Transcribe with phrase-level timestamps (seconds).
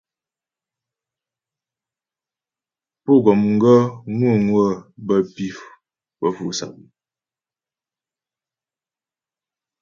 [3.03, 3.79] Pú gɔm gaə́
[4.17, 4.63] ŋwə̌ŋwə
[5.05, 5.45] bə́ pǐ
[6.19, 6.73] pə́ fu'sap.